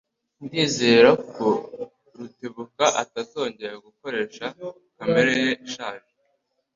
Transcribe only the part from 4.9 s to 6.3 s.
kamera ye ishaje.